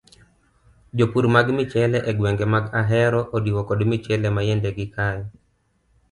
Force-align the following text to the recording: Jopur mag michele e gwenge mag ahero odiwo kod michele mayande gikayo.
Jopur 0.97 1.25
mag 1.35 1.47
michele 1.57 1.97
e 2.09 2.11
gwenge 2.17 2.45
mag 2.53 2.65
ahero 2.81 3.21
odiwo 3.35 3.61
kod 3.69 3.79
michele 3.91 4.27
mayande 4.35 4.69
gikayo. 4.77 5.25